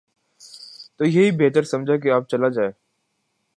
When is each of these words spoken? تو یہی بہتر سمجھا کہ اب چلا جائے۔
تو 0.97 1.05
یہی 1.05 1.31
بہتر 1.31 1.63
سمجھا 1.63 1.97
کہ 1.97 2.11
اب 2.11 2.27
چلا 2.27 2.49
جائے۔ 2.49 2.71